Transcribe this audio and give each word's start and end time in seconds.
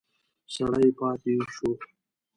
سړی 0.53 0.89
پاتې 0.97 1.33
شو. 1.55 1.69